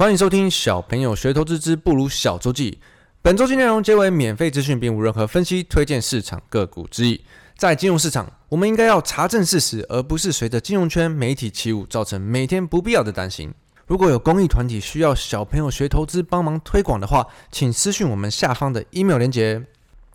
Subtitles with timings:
[0.00, 2.78] 欢迎收听小朋友学投资之不如小周记。
[3.20, 7.22] 本周记内容皆为免费资讯，并无任何分析、推荐市场个股之意。
[7.54, 13.52] 在金融市场，我们应该要查证事实，而不是随着金融圈媒体起舞，造成每天不必要的担心。
[13.86, 19.62] 如果有公益团体需要小朋友学投资帮忙推广的话，请私讯我们下方的 email 连结。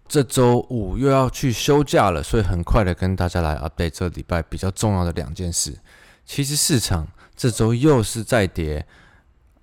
[0.08, 5.77] 这周五又要去休假了，所以很快的跟大家来 update 这礼拜比较重要的两件事。
[6.26, 8.84] 其实市场这周又是在跌。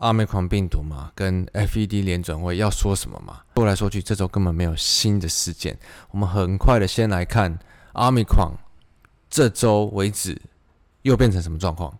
[0.02, 3.40] 阿美狂病毒嘛，跟 FED 联准会要说什么嘛？
[3.54, 5.78] 说来说去，这周根本没有新的事件。
[6.10, 7.56] 我们很快的先来看
[7.92, 8.52] 阿美狂，
[9.30, 10.36] 这周为止
[11.02, 11.96] 又变成什么状况？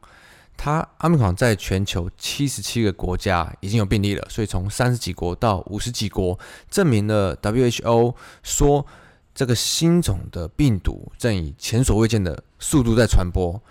[0.56, 6.37] 它阿美狂在全球七十七个国家已经有病例了，所以从三十几国到五十几国，
[6.69, 8.84] 证明了 WHO 说
[9.33, 13.62] 这个新种的病毒正以前所未见的速度在传播。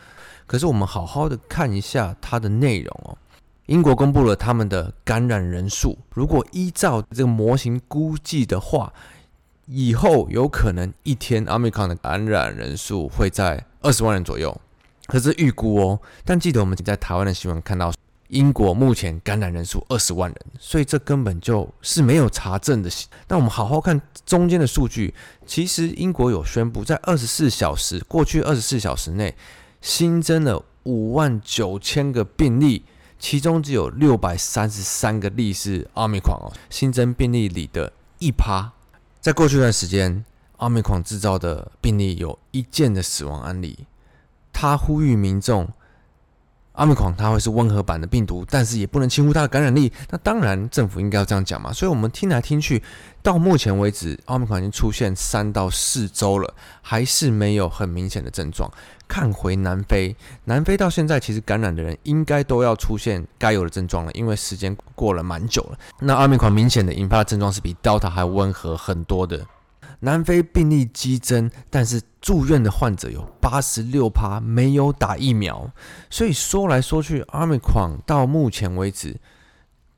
[0.48, 3.18] 可是我们好好的看一下它的内容哦。
[3.67, 8.92] 英国公布了他们的感染人数，如果依照这个模型估计的话，
[9.67, 14.59] 以后有可能一天阿米康的感染人数会在二十万人左右，
[15.06, 16.02] 可是预估哦。
[16.26, 17.94] 但记得我们在台湾的新闻看到，
[18.28, 22.89] 英国目前感染人数二十万人，所以这根本就是没有查证的。
[23.30, 25.14] 那我们好好看中间的数据，
[25.45, 29.34] 其实英国有宣布，在二十四小时过去二十四小时内
[29.80, 32.84] 新增了五万九千个病例。
[33.22, 38.73] 其中只有六百三十三个例是奥密克戎哦，新增病例里的一趴。
[39.22, 40.25] 在过去一段时间，
[40.58, 43.86] 奥密克戎制造的病例有一件的死亡案例。
[44.52, 45.69] 他呼吁民众。
[46.82, 49.94] 奥密克戎它会是温和版的病毒，但是也不能轻忽它的感染力。
[50.10, 51.72] 那当然，政府应该要这样讲嘛。
[51.72, 52.82] 所以，我们听来听去，
[53.22, 56.52] 到目前为止，奥密克戎已经出现三到四周了，
[56.82, 58.68] 还是没有很明显的症状。
[59.08, 60.16] 看回南非，
[60.46, 65.78] 南非到现在其实感染的人应该都要出现该有的症状了，因为时间过了蛮久了。
[66.00, 69.45] 那奥密克戎明显的引发的症状是比 Delta 还温和很多的。
[70.04, 75.72] 南非病例激增，但是住院的患者有八十六趴没有打疫苗，
[76.10, 79.20] 所以说来说去，Omicron 到目前为止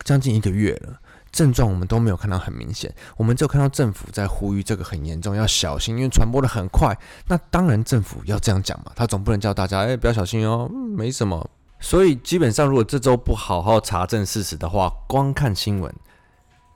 [0.03, 0.99] 将近一个月了，
[1.31, 6.93] 症状我们都没有看到很明显，我们就看到政府在呼吁这个很严重，要小心，因为传播的很快。
[7.27, 11.49] 那当然政府要这样讲嘛，他总不能叫大家哎不要小心哦，没什么。
[11.79, 15.93] 所以基本上如果这周不好好查证事实的话，光看新闻，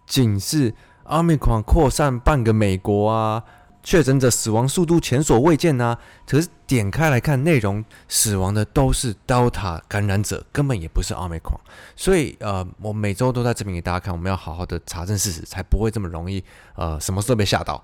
[0.05, 0.73] 仅是。
[1.07, 3.41] 奥密克戎扩散半个美国啊，
[3.81, 5.97] 确诊者死亡速度前所未见啊。
[6.25, 11.61] 可是点开来看内容，死亡的都是 Delta 感染者，根本也不是奥密克戎。
[11.95, 16.43] 所以呃，我每周都在证明给大家看，我们要好好的查证事实，才不会这么容易
[16.75, 17.81] 呃什么时候被吓到。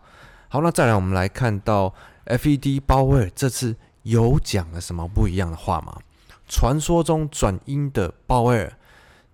[0.50, 1.94] 好，那再来我们来看到
[2.25, 5.97] FED 鲍威尔这次有讲了什么不一样的话吗？
[6.50, 8.73] 传说中转阴的鲍威尔，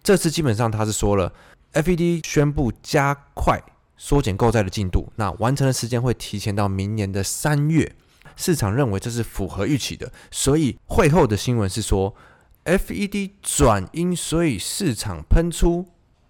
[0.03, 1.33] 这次基本上他是说了
[1.73, 3.59] ，FED 宣布加快。
[4.01, 7.95] 缩减购债的进度，那完成的时间会提前到明年的三月。
[8.37, 12.15] 市场认为这是符合预期的，所以会后的新闻是说
[12.63, 15.85] ，FED 转鹰，所以市场喷出，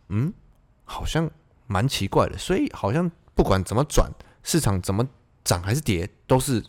[0.07, 0.34] 嗯，
[0.85, 1.30] 好像
[1.68, 2.35] 蛮奇怪的。
[2.35, 5.07] 所以好像不管怎么转，市场怎么
[5.44, 6.63] 涨还是跌，都是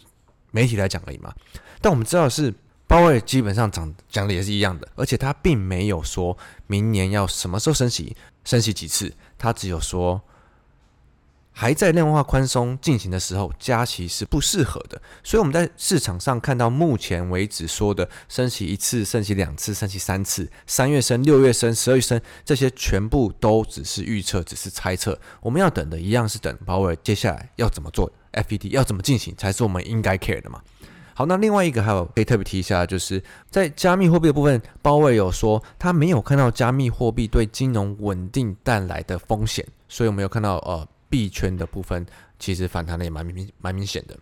[0.51, 1.35] 媒体来讲而已嘛。
[1.81, 2.53] 但我们知道是
[2.87, 6.37] 鲍威尔基本上讲讲的也是一样的，而且他并没有说
[6.67, 10.21] 明年要什么时候升息，升息几次，他只有说。
[11.61, 14.99] 还在量化宽松进行的时候，加息是不适合的。
[15.23, 25.21] 所以我们在市场上看到目前为止说的升息一次、升息两次、升息三次，三月升、六月升、十二月升，这些全部都只是预测，只是猜测。
[25.43, 30.63] 我们要等的一样是等鲍威尔接下来要怎么做，FED 要怎么进行，才是我们应该 care 的嘛。
[31.13, 40.89] 好，那另外一个还有可以特别提一下，就是在加密货币的部分，鲍威尔有说他没有看到加密货币对金融稳定带来的风险，所以我们有看到呃。
[41.11, 42.07] 币圈的部分
[42.39, 44.17] 其实反弹的也蛮明蛮明显的。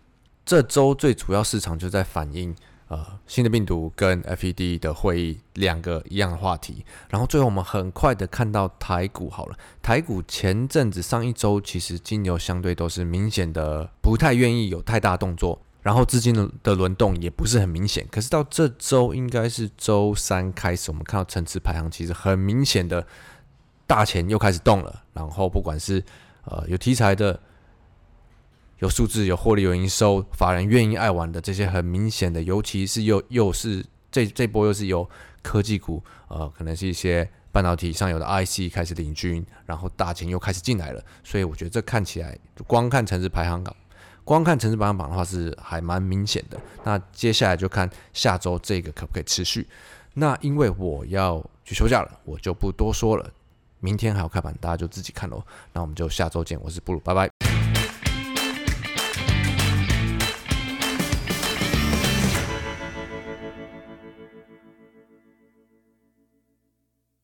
[0.45, 2.55] 这周最主要市场就在反映
[2.87, 6.83] 呃新的病毒跟 FED 的会议两个一样的话题。
[7.07, 18.07] 然后最后我们很快的看到台股好了，台股前阵子上一周其实金牛相对都是明显的不太愿意有太大动作，然后资金的的轮动也不是很明显。
[18.11, 23.05] 可是到这周应该是周三开始，我们看到层次排行其实很明显的
[23.85, 25.03] 大钱又开始动了。
[25.13, 26.03] 然后不管是
[26.49, 27.39] 呃，有题材的，
[28.79, 35.07] 有数字，有获利，有营收，法人愿意爱玩的这些很明显的，尤其是又又是这这波又是由
[35.43, 42.35] 科技股，呃，可能是一些半导体上游的 IC 开始领军，然后大钱又开始进来了，所以我觉得这看起来，
[42.65, 43.75] 光看城市排行榜，
[44.23, 46.59] 光看城市排行榜的话是还蛮明显的。
[46.83, 49.67] 那接下来就看下周这个可不可以持续。
[50.15, 53.31] 那因为我要去休假了，我就不多说了。
[53.79, 55.43] 明天还要开盘，大家就自己看喽。
[55.73, 57.48] 那我们就下周见，我是布鲁，拜拜。